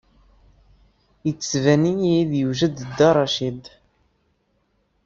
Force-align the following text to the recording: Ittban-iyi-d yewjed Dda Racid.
Ittban-iyi-d 1.29 2.31
yewjed 2.39 2.73
Dda 2.79 3.09
Racid. 3.15 3.63